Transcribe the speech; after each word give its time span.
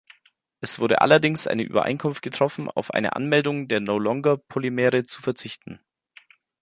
Es 0.61 0.79
wurde 0.79 1.01
allerdings 1.01 1.45
eine 1.45 1.61
Übereinkunft 1.61 2.23
getroffen, 2.23 2.71
auf 2.71 2.89
eine 2.91 3.15
Anmeldung 3.15 3.67
der 3.67 3.81
No-longer-Polymere 3.81 5.03
zu 5.03 5.21
verzichten. 5.21 5.79